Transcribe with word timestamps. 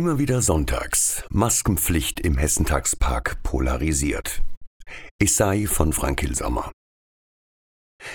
Immer 0.00 0.18
wieder 0.18 0.40
sonntags. 0.40 1.24
Maskenpflicht 1.28 2.20
im 2.20 2.38
Hessentagspark 2.38 3.42
polarisiert. 3.42 4.40
Isai 5.22 5.66
von 5.66 5.92
Frank 5.92 6.22
Hilsammer. 6.22 6.72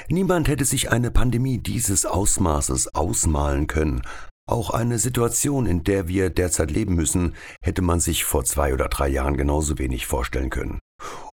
Niemand 0.09 0.47
hätte 0.47 0.65
sich 0.65 0.91
eine 0.91 1.11
Pandemie 1.11 1.59
dieses 1.59 2.07
Ausmaßes 2.07 2.95
ausmalen 2.95 3.67
können. 3.67 4.01
Auch 4.49 4.71
eine 4.71 4.97
Situation, 4.97 5.67
in 5.67 5.83
der 5.83 6.07
wir 6.07 6.31
derzeit 6.31 6.71
leben 6.71 6.95
müssen, 6.95 7.35
hätte 7.61 7.83
man 7.83 7.99
sich 7.99 8.23
vor 8.23 8.43
zwei 8.45 8.73
oder 8.73 8.87
drei 8.87 9.09
Jahren 9.09 9.37
genauso 9.37 9.77
wenig 9.77 10.07
vorstellen 10.07 10.49
können. 10.49 10.79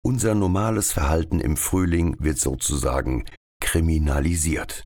Unser 0.03 0.33
normales 0.33 0.91
Verhalten 0.91 1.39
im 1.39 1.57
Frühling 1.57 2.15
wird 2.17 2.39
sozusagen 2.39 3.25
kriminalisiert. 3.61 4.83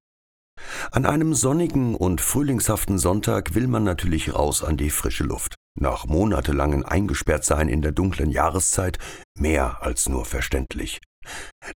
An 0.92 1.06
einem 1.06 1.34
sonnigen 1.34 1.96
und 1.96 2.22
frühlingshaften 2.22 2.98
Sonntag 2.98 3.56
will 3.56 3.68
man 3.68 3.84
natürlich 3.84 4.34
raus 4.34 4.64
an 4.64 4.78
die 4.78 4.90
frische 4.90 5.24
Luft. 5.24 5.56
Nach 5.80 6.06
monatelangen 6.06 6.86
Eingesperrtsein 6.86 7.68
in 7.68 7.82
der 7.82 7.92
dunklen 7.92 8.30
Jahreszeit 8.30 9.00
mehr 9.38 9.82
als 9.82 10.08
nur 10.08 10.26
verständlich. 10.26 11.02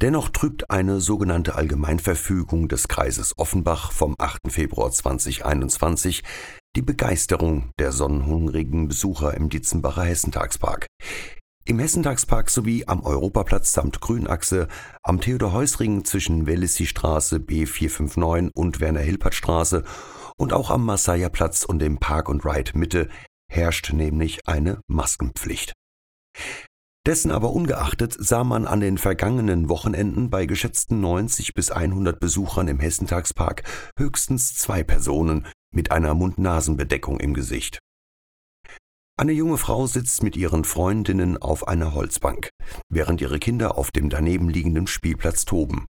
Dennoch 0.00 0.30
trübt 0.30 0.70
eine 0.70 1.00
sogenannte 1.00 1.54
Allgemeinverfügung 1.54 2.68
des 2.68 2.88
Kreises 2.88 3.36
Offenbach 3.36 3.92
vom 3.92 4.14
8. 4.18 4.50
Februar 4.50 4.90
2021 4.90 6.23
die 6.74 6.82
Begeisterung 6.82 7.70
der 7.78 7.92
sonnenhungrigen 7.92 8.88
Besucher 8.88 9.34
im 9.34 9.48
Dietzenbacher 9.48 10.04
Hessentagspark. 10.04 10.86
Im 11.66 11.78
Hessentagspark 11.78 12.50
sowie 12.50 12.84
am 12.86 13.02
Europaplatz 13.02 13.73
samt 13.73 14.02
Grünachse, 14.02 14.68
am 15.02 15.23
Theodor-Heuss-Ring 15.23 16.04
zwischen 16.04 16.46
Wellissi-Straße 16.46 17.37
B459 17.37 18.50
und 18.54 18.80
Werner-Hilpert-Straße 18.80 19.82
und 20.37 20.52
auch 20.52 20.70
am 20.70 20.84
Massaia-Platz 20.84 21.64
und 21.64 21.78
dem 21.78 21.96
Park 21.96 22.28
und 22.28 22.45
Ride 22.45 22.73
Mitte 22.74 23.09
herrscht 23.50 23.95
nämlich 23.95 24.46
eine 24.46 24.82
Maskenpflicht. 24.88 25.73
Dessen 27.06 27.30
aber 27.30 27.50
ungeachtet 27.52 28.15
sah 28.18 28.45
man 28.45 28.66
an 28.66 28.80
den 28.80 28.98
vergangenen 28.98 29.70
Wochenenden 29.70 30.29
bei 30.29 30.45
geschätzten 30.45 31.01
90 31.01 31.54
bis 31.54 31.70
100 31.70 32.20
Besuchern 32.20 32.68
im 32.68 32.79
Hessentagspark 32.79 33.62
höchstens 33.98 34.54
zwei 34.54 34.85
Personen 34.85 35.46
mit 35.70 35.90
einer 35.90 36.12
Mund-Nasen-Bedeckung 36.12 37.20
im 37.20 37.32
Gesicht. 37.32 37.79
Eine 39.16 39.30
junge 39.30 39.59
Frau 39.59 39.87
sitzt 39.87 40.24
mit 40.24 40.37
ihren 40.37 40.65
Freundinnen 40.65 41.40
auf 41.40 41.68
einer 41.68 41.95
Holzbank, 41.95 42.51
während 42.88 43.20
ihre 43.20 43.38
Kinder 43.38 43.79
auf 43.79 43.93
dem 43.93 44.10
daneben 44.10 44.48
liegenden 44.48 44.88
Spielplatz 44.88 45.45
toben. 45.45 45.87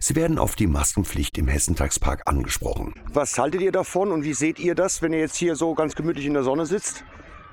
Sie 0.00 0.16
werden 0.16 0.38
auf 0.38 0.54
die 0.54 0.66
Maskenpflicht 0.66 1.38
im 1.38 1.48
Hessentagspark 1.48 2.24
angesprochen. 2.26 2.92
Was 3.10 3.38
haltet 3.38 3.62
ihr 3.62 3.72
davon 3.72 4.12
und 4.12 4.22
wie 4.22 4.34
seht 4.34 4.58
ihr 4.58 4.74
das, 4.74 5.00
wenn 5.00 5.14
ihr 5.14 5.20
jetzt 5.20 5.36
hier 5.36 5.56
so 5.56 5.74
ganz 5.74 5.94
gemütlich 5.94 6.26
in 6.26 6.34
der 6.34 6.42
Sonne 6.42 6.66
sitzt? 6.66 7.04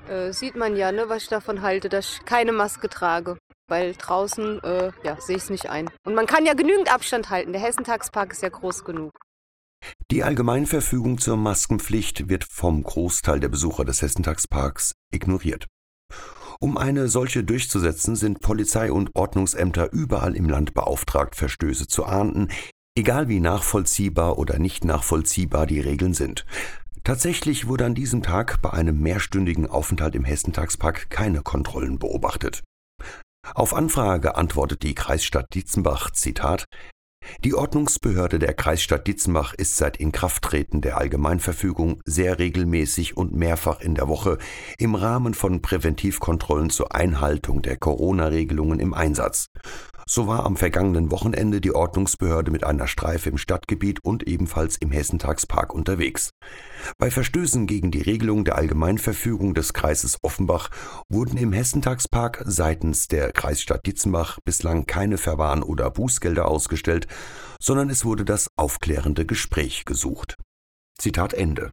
Äh, 0.06 0.34
sieht 0.34 0.54
man 0.54 0.76
ja, 0.76 0.92
ne, 0.92 1.08
was 1.08 1.22
ich 1.22 1.28
davon 1.30 1.62
halte, 1.62 1.88
dass 1.88 2.16
ich 2.16 2.24
keine 2.26 2.52
Maske 2.52 2.90
trage. 2.90 3.38
Weil 3.68 3.94
draußen, 3.94 4.62
äh, 4.62 4.92
ja, 5.02 5.18
sehe 5.18 5.36
ich 5.36 5.44
es 5.44 5.50
nicht 5.50 5.70
ein. 5.70 5.88
Und 6.04 6.14
man 6.14 6.26
kann 6.26 6.44
ja 6.44 6.52
genügend 6.52 6.92
Abstand 6.92 7.30
halten. 7.30 7.54
Der 7.54 7.62
Hessentagspark 7.62 8.32
ist 8.32 8.42
ja 8.42 8.50
groß 8.50 8.84
genug. 8.84 9.12
Die 10.10 10.24
Allgemeinverfügung 10.24 11.18
zur 11.18 11.36
Maskenpflicht 11.36 12.28
wird 12.28 12.44
vom 12.44 12.82
Großteil 12.82 13.38
der 13.38 13.48
Besucher 13.48 13.84
des 13.84 14.02
Hessentagsparks 14.02 14.94
ignoriert. 15.12 15.66
Um 16.58 16.76
eine 16.76 17.08
solche 17.08 17.44
durchzusetzen, 17.44 18.16
sind 18.16 18.40
Polizei 18.40 18.90
und 18.90 19.14
Ordnungsämter 19.14 19.92
überall 19.92 20.36
im 20.36 20.48
Land 20.48 20.74
beauftragt, 20.74 21.36
Verstöße 21.36 21.86
zu 21.86 22.04
ahnden, 22.04 22.48
egal 22.96 23.28
wie 23.28 23.40
nachvollziehbar 23.40 24.36
oder 24.36 24.58
nicht 24.58 24.84
nachvollziehbar 24.84 25.66
die 25.66 25.80
Regeln 25.80 26.12
sind. 26.12 26.44
Tatsächlich 27.04 27.66
wurde 27.68 27.86
an 27.86 27.94
diesem 27.94 28.22
Tag 28.22 28.60
bei 28.60 28.70
einem 28.70 29.00
mehrstündigen 29.00 29.66
Aufenthalt 29.66 30.14
im 30.14 30.24
Hessentagspark 30.24 31.08
keine 31.08 31.42
Kontrollen 31.42 31.98
beobachtet. 31.98 32.62
Auf 33.54 33.74
Anfrage 33.74 34.34
antwortet 34.34 34.82
die 34.82 34.94
Kreisstadt 34.94 35.46
Dietzenbach, 35.54 36.10
Zitat, 36.10 36.66
die 37.42 37.54
Ordnungsbehörde 37.54 38.38
der 38.38 38.52
Kreisstadt 38.52 39.06
Dietzenbach 39.06 39.54
ist 39.54 39.76
seit 39.76 39.96
Inkrafttreten 39.96 40.82
der 40.82 40.98
Allgemeinverfügung 40.98 42.02
sehr 42.04 42.38
regelmäßig 42.38 43.16
und 43.16 43.32
mehrfach 43.32 43.80
in 43.80 43.94
der 43.94 44.08
Woche 44.08 44.36
im 44.76 44.94
Rahmen 44.94 45.32
von 45.32 45.62
Präventivkontrollen 45.62 46.68
zur 46.68 46.94
Einhaltung 46.94 47.62
der 47.62 47.78
Corona-Regelungen 47.78 48.78
im 48.78 48.92
Einsatz. 48.92 49.46
So 50.06 50.26
war 50.26 50.44
am 50.44 50.56
vergangenen 50.56 51.10
Wochenende 51.10 51.60
die 51.60 51.74
Ordnungsbehörde 51.74 52.50
mit 52.50 52.64
einer 52.64 52.86
Streife 52.86 53.30
im 53.30 53.38
Stadtgebiet 53.38 54.00
und 54.02 54.26
ebenfalls 54.26 54.76
im 54.76 54.90
Hessentagspark 54.90 55.72
unterwegs. 55.72 56.30
Bei 56.98 57.10
Verstößen 57.10 57.66
gegen 57.66 57.90
die 57.90 58.02
Regelung 58.02 58.44
der 58.44 58.56
Allgemeinverfügung 58.56 59.54
des 59.54 59.72
Kreises 59.72 60.18
Offenbach 60.22 60.70
wurden 61.08 61.36
im 61.36 61.52
Hessentagspark 61.52 62.42
seitens 62.46 63.08
der 63.08 63.32
Kreisstadt 63.32 63.86
Dietzenbach 63.86 64.38
bislang 64.44 64.86
keine 64.86 65.18
Verwarn- 65.18 65.62
oder 65.62 65.90
Bußgelder 65.90 66.48
ausgestellt, 66.48 67.06
sondern 67.60 67.90
es 67.90 68.04
wurde 68.04 68.24
das 68.24 68.48
aufklärende 68.56 69.26
Gespräch 69.26 69.84
gesucht. 69.84 70.36
Zitat 70.98 71.34
Ende. 71.34 71.70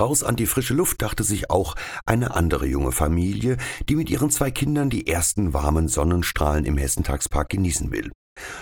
Raus 0.00 0.22
an 0.22 0.36
die 0.36 0.46
frische 0.46 0.74
Luft 0.74 1.02
dachte 1.02 1.24
sich 1.24 1.50
auch 1.50 1.74
eine 2.06 2.34
andere 2.34 2.66
junge 2.66 2.92
Familie, 2.92 3.56
die 3.88 3.96
mit 3.96 4.10
ihren 4.10 4.30
zwei 4.30 4.50
Kindern 4.50 4.90
die 4.90 5.08
ersten 5.08 5.52
warmen 5.54 5.88
Sonnenstrahlen 5.88 6.64
im 6.64 6.78
Hessentagspark 6.78 7.48
genießen 7.48 7.90
will. 7.90 8.12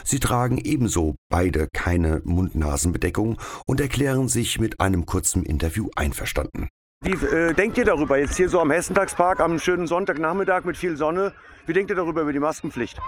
Sie 0.05 0.21
tragen 0.21 0.57
ebenso 0.59 1.17
beide 1.29 1.69
keine 1.73 2.23
Mund-Nasen-Bedeckung 2.25 3.37
und 3.67 3.81
erklären 3.81 4.29
sich 4.29 4.59
mit 4.59 4.81
einem 4.81 5.05
kurzen 5.05 5.43
Interview 5.43 5.91
einverstanden. 5.95 6.69
Wie 7.05 7.13
äh, 7.13 7.53
denkt 7.53 7.77
ihr 7.77 7.85
darüber 7.85 8.19
jetzt 8.19 8.37
hier 8.37 8.49
so 8.49 8.59
am 8.59 8.71
Hessentagspark 8.71 9.41
am 9.41 9.59
schönen 9.59 9.87
Sonntagnachmittag 9.87 10.65
mit 10.65 10.79
viel 10.79 10.97
Sonne? 10.97 11.35
Wie 11.67 11.75
denkt 11.75 11.91
ihr 11.91 11.97
darüber 11.97 12.23
über 12.23 12.33
die 12.33 12.39
Maskenpflicht? 12.39 12.99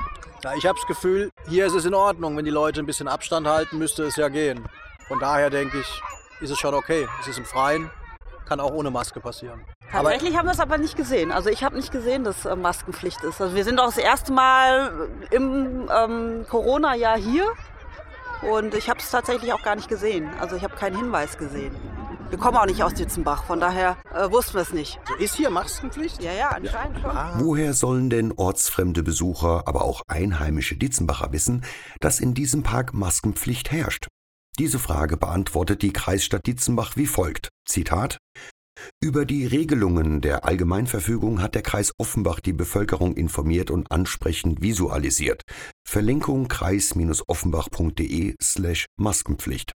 Ja, 0.45 0.53
ich 0.57 0.67
habe 0.67 0.79
das 0.79 0.87
Gefühl, 0.87 1.31
hier 1.49 1.65
ist 1.65 1.75
es 1.75 1.87
in 1.87 1.95
Ordnung. 1.95 2.37
Wenn 2.37 2.45
die 2.45 2.51
Leute 2.51 2.81
ein 2.81 2.87
bisschen 2.87 3.09
Abstand 3.09 3.47
halten, 3.47 3.79
müsste 3.79 4.03
es 4.03 4.17
ja 4.17 4.29
gehen. 4.29 4.61
Von 5.07 5.19
daher 5.19 5.49
denke 5.49 5.81
ich, 5.81 6.03
ist 6.43 6.51
es 6.51 6.59
schon 6.59 6.75
okay. 6.75 7.09
Es 7.21 7.29
ist 7.29 7.39
im 7.39 7.47
Freien 7.47 7.91
kann 8.49 8.61
auch 8.61 8.73
ohne 8.73 8.91
Maske 8.91 9.21
passieren. 9.21 9.65
Tatsächlich 9.91 10.37
haben 10.37 10.47
wir 10.47 10.53
es 10.53 10.61
aber 10.61 10.79
nicht 10.79 10.97
gesehen. 10.97 11.33
Also 11.33 11.51
ich 11.51 11.63
habe 11.63 11.77
nicht 11.77 11.93
gesehen, 11.93 12.25
dass 12.25 12.45
äh, 12.45 12.57
Maskenpflicht 12.57 13.23
ist. 13.25 13.41
Also 13.41 13.55
wir 13.55 13.65
sind 13.65 13.79
auch 13.79 13.87
das 13.87 13.99
erste 13.99 14.33
Mal 14.33 15.09
im 15.31 15.89
ähm, 15.95 16.47
Corona-Jahr 16.49 17.19
hier 17.19 17.47
und 18.51 18.75
ich 18.75 18.89
habe 18.89 19.01
es 19.01 19.11
tatsächlich 19.11 19.53
auch 19.53 19.63
gar 19.63 19.77
nicht 19.77 19.89
gesehen. 19.89 20.29
Also 20.41 20.57
ich 20.57 20.65
habe 20.65 20.75
keinen 20.77 20.97
Hinweis 20.97 21.37
gesehen. 21.37 21.75
Wir 22.31 22.39
kommen 22.39 22.59
auch 22.59 22.67
nicht 22.67 22.83
aus 22.83 22.93
Ditzenbach, 22.93 23.45
von 23.45 23.59
daher 23.59 23.97
äh, 24.15 24.31
wussten 24.31 24.55
wir 24.55 24.61
es 24.61 24.73
nicht. 24.75 25.01
Ist 25.19 25.37
hier 25.37 25.49
Maskenpflicht? 25.49 26.23
Ja, 26.23 26.33
ja, 26.33 26.49
anscheinend 26.51 27.01
schon. 27.01 27.11
Ah. 27.11 27.33
Woher 27.39 27.73
sollen 27.73 28.11
denn 28.11 28.33
ortsfremde 28.33 29.03
Besucher, 29.03 29.63
aber 29.67 29.83
auch 29.83 30.03
einheimische 30.09 30.77
Ditzenbacher 30.77 31.33
wissen, 31.33 31.65
dass 32.01 32.21
in 32.21 32.35
diesem 32.35 32.63
Park 32.63 32.93
Maskenpflicht 32.93 33.73
herrscht? 33.73 34.09
Diese 34.59 34.79
Frage 34.79 35.17
beantwortet 35.17 35.83
die 35.83 35.93
Kreisstadt 35.93 36.47
Dietzenbach 36.47 36.97
wie 36.97 37.07
folgt. 37.07 37.51
Zitat 37.65 38.19
über 39.01 39.25
die 39.25 39.47
Regelungen 39.47 40.21
der 40.21 40.45
Allgemeinverfügung 40.45 41.41
hat 41.43 41.55
der 41.55 41.63
Kreis 41.63 41.93
Offenbach 41.99 42.41
die 42.41 42.53
Bevölkerung 42.53 43.17
informiert 43.17 43.71
und 43.71 43.91
ansprechend 43.91 44.61
visualisiert. 44.61 45.43
Verlinkung 45.87 46.49
kreis-offenbach.de 46.49 48.35
slash 48.41 48.87
Maskenpflicht. 48.97 49.73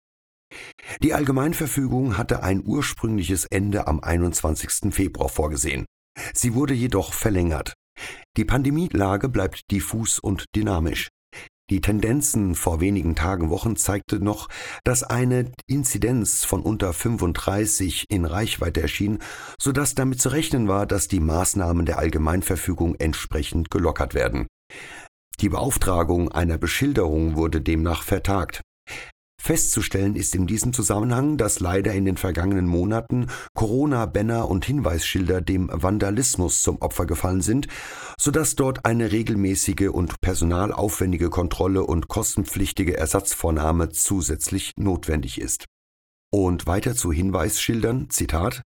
Die 1.03 1.13
Allgemeinverfügung 1.13 2.17
hatte 2.17 2.43
ein 2.43 2.63
ursprüngliches 2.65 3.45
Ende 3.45 3.87
am 3.87 3.99
21. 3.99 4.93
Februar 4.93 5.29
vorgesehen. 5.29 5.85
Sie 6.33 6.53
wurde 6.55 6.73
jedoch 6.73 7.13
verlängert. 7.13 7.73
Die 8.37 8.45
Pandemielage 8.45 9.29
bleibt 9.29 9.69
diffus 9.71 10.19
und 10.19 10.45
dynamisch. 10.55 11.09
Die 11.69 11.81
Tendenzen 11.81 12.55
vor 12.55 12.79
wenigen 12.79 13.15
Tagen, 13.15 13.49
Wochen 13.49 13.75
zeigte 13.75 14.19
noch, 14.19 14.49
dass 14.83 15.03
eine 15.03 15.51
Inzidenz 15.67 16.43
von 16.43 16.61
unter 16.61 16.93
35 16.93 18.05
in 18.09 18.25
Reichweite 18.25 18.81
erschien, 18.81 19.19
so 19.59 19.71
dass 19.71 19.93
damit 19.93 20.19
zu 20.19 20.29
rechnen 20.29 20.67
war, 20.67 20.87
dass 20.87 21.07
die 21.07 21.19
Maßnahmen 21.19 21.85
der 21.85 21.99
Allgemeinverfügung 21.99 22.95
entsprechend 22.95 23.69
gelockert 23.69 24.13
werden. 24.15 24.47
Die 25.41 25.49
Beauftragung 25.49 26.31
einer 26.31 26.57
Beschilderung 26.57 27.35
wurde 27.35 27.61
demnach 27.61 28.03
vertagt. 28.03 28.61
Festzustellen 29.41 30.15
ist 30.15 30.35
in 30.35 30.45
diesem 30.45 30.73
Zusammenhang, 30.73 31.37
dass 31.37 31.59
leider 31.59 31.93
in 31.93 32.05
den 32.05 32.17
vergangenen 32.17 32.67
Monaten 32.67 33.27
Corona-Banner 33.55 34.47
und 34.47 34.65
Hinweisschilder 34.65 35.41
dem 35.41 35.69
Vandalismus 35.71 36.61
zum 36.61 36.81
Opfer 36.81 37.05
gefallen 37.05 37.41
sind, 37.41 37.67
sodass 38.19 38.55
dort 38.55 38.85
eine 38.85 39.11
regelmäßige 39.11 39.89
und 39.91 40.19
personalaufwendige 40.21 41.29
Kontrolle 41.29 41.83
und 41.85 42.09
kostenpflichtige 42.09 42.97
Ersatzvornahme 42.97 43.89
zusätzlich 43.89 44.73
notwendig 44.75 45.39
ist. 45.39 45.65
Und 46.31 46.67
weiter 46.67 46.93
zu 46.93 47.11
Hinweisschildern, 47.11 48.09
Zitat, 48.09 48.61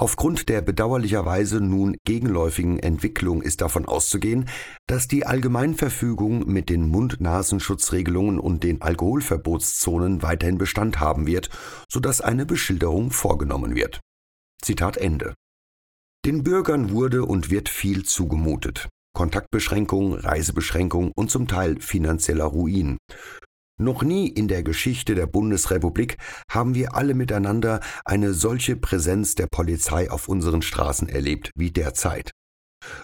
Aufgrund 0.00 0.48
der 0.48 0.62
bedauerlicherweise 0.62 1.60
nun 1.60 1.96
gegenläufigen 2.04 2.78
Entwicklung 2.78 3.42
ist 3.42 3.60
davon 3.60 3.84
auszugehen, 3.84 4.48
dass 4.86 5.08
die 5.08 5.26
Allgemeinverfügung 5.26 6.46
mit 6.46 6.70
den 6.70 6.88
Mund-Nasenschutzregelungen 6.88 8.38
und 8.38 8.62
den 8.62 8.80
Alkoholverbotszonen 8.80 10.22
weiterhin 10.22 10.56
Bestand 10.56 11.00
haben 11.00 11.26
wird, 11.26 11.50
sodass 11.90 12.20
eine 12.20 12.46
Beschilderung 12.46 13.10
vorgenommen 13.10 13.74
wird. 13.74 14.00
Zitat 14.62 14.96
Ende 14.98 15.34
Den 16.24 16.44
Bürgern 16.44 16.92
wurde 16.92 17.24
und 17.24 17.50
wird 17.50 17.68
viel 17.68 18.04
zugemutet. 18.04 18.88
Kontaktbeschränkung, 19.16 20.14
Reisebeschränkung 20.14 21.10
und 21.16 21.28
zum 21.28 21.48
Teil 21.48 21.80
finanzieller 21.80 22.44
Ruin. 22.44 22.98
Noch 23.80 24.02
nie 24.02 24.26
in 24.26 24.48
der 24.48 24.64
Geschichte 24.64 25.14
der 25.14 25.26
Bundesrepublik 25.26 26.16
haben 26.50 26.74
wir 26.74 26.96
alle 26.96 27.14
miteinander 27.14 27.80
eine 28.04 28.34
solche 28.34 28.74
Präsenz 28.74 29.36
der 29.36 29.46
Polizei 29.46 30.10
auf 30.10 30.26
unseren 30.28 30.62
Straßen 30.62 31.08
erlebt 31.08 31.52
wie 31.54 31.70
derzeit. 31.70 32.32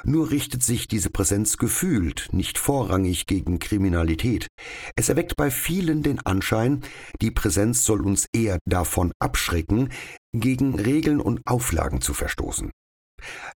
Nur 0.04 0.30
richtet 0.30 0.62
sich 0.62 0.88
diese 0.88 1.10
Präsenz 1.10 1.58
gefühlt, 1.58 2.28
nicht 2.32 2.58
vorrangig 2.58 3.26
gegen 3.26 3.60
Kriminalität. 3.60 4.48
Es 4.96 5.08
erweckt 5.08 5.36
bei 5.36 5.50
vielen 5.50 6.02
den 6.02 6.24
Anschein, 6.26 6.82
die 7.20 7.30
Präsenz 7.30 7.84
soll 7.84 8.04
uns 8.04 8.26
eher 8.32 8.58
davon 8.66 9.12
abschrecken, 9.20 9.90
gegen 10.32 10.74
Regeln 10.74 11.20
und 11.20 11.40
Auflagen 11.44 12.00
zu 12.00 12.14
verstoßen. 12.14 12.70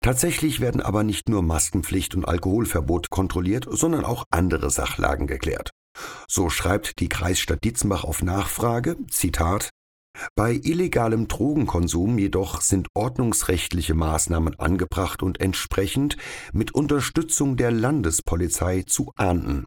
Tatsächlich 0.01 0.61
werden 0.61 0.81
aber 0.81 1.03
nicht 1.03 1.29
nur 1.29 1.43
Maskenpflicht 1.43 2.15
und 2.15 2.25
Alkoholverbot 2.25 3.11
kontrolliert, 3.11 3.67
sondern 3.69 4.05
auch 4.05 4.25
andere 4.31 4.71
Sachlagen 4.71 5.27
geklärt. 5.27 5.71
So 6.29 6.51
schreibt 6.51 7.01
die 7.01 7.09
Kreisstadt 7.09 7.65
Dietzenbach 7.65 8.05
auf 8.05 8.23
Nachfrage, 8.23 8.97
Zitat, 9.11 9.71
bei 10.35 10.53
illegalem 10.53 11.29
Drogenkonsum 11.29 12.19
jedoch 12.19 12.61
sind 12.61 12.89
ordnungsrechtliche 12.95 13.95
Maßnahmen 13.95 14.59
angebracht 14.59 15.23
und 15.23 15.41
entsprechend 15.41 16.17
mit 16.53 16.75
Unterstützung 16.75 17.57
der 17.57 17.71
Landespolizei 17.71 18.83
zu 18.83 19.13
ahnden. 19.17 19.65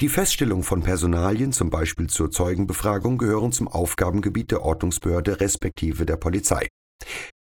Die 0.00 0.08
Feststellung 0.08 0.62
von 0.62 0.82
Personalien, 0.84 1.52
zum 1.52 1.70
Beispiel 1.70 2.06
zur 2.08 2.30
Zeugenbefragung, 2.30 3.18
gehören 3.18 3.50
zum 3.50 3.66
Aufgabengebiet 3.66 4.52
der 4.52 4.62
Ordnungsbehörde 4.62 5.40
respektive 5.40 6.06
der 6.06 6.16
Polizei. 6.16 6.68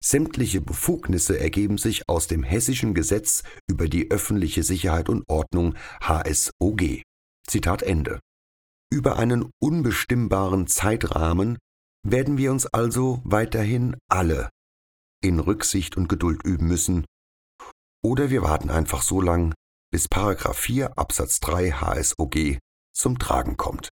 Sämtliche 0.04 0.60
Befugnisse 0.60 1.38
ergeben 1.38 1.78
sich 1.78 2.08
aus 2.08 2.26
dem 2.26 2.42
Hessischen 2.42 2.92
Gesetz 2.92 3.42
über 3.70 3.88
die 3.88 4.10
öffentliche 4.10 4.64
Sicherheit 4.64 5.08
und 5.08 5.24
Ordnung 5.28 5.76
HSOG. 6.02 7.02
Zitat 7.46 7.82
Ende. 7.82 8.20
Über 8.90 9.16
einen 9.16 9.50
unbestimmbaren 9.60 10.66
Zeitrahmen 10.66 11.58
werden 12.06 12.36
wir 12.36 12.50
uns 12.50 12.66
also 12.66 13.20
weiterhin 13.24 13.96
alle 14.08 14.50
in 15.22 15.38
Rücksicht 15.38 15.96
und 15.96 16.08
Geduld 16.08 16.44
üben 16.44 16.66
müssen, 16.66 17.06
oder 18.04 18.30
wir 18.30 18.42
warten 18.42 18.70
einfach 18.70 19.02
so 19.02 19.20
lang, 19.20 19.54
bis 19.92 20.08
Paragraph 20.08 20.58
4 20.58 20.98
Absatz 20.98 21.38
3 21.40 21.70
HSOG 21.72 22.58
zum 22.92 23.18
Tragen 23.18 23.56
kommt. 23.56 23.88